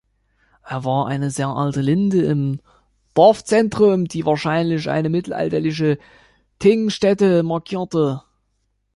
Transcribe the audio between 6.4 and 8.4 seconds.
Thingstätte markierte.